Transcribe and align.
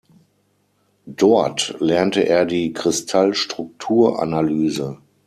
Dort 1.05 1.75
lernte 1.79 2.21
er 2.27 2.45
die 2.47 2.73
Kristallstrukturanalyse. 2.73 4.97